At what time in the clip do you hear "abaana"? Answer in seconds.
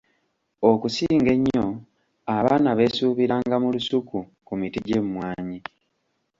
2.35-2.69